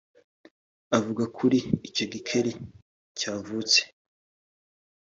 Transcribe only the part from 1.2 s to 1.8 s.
kuri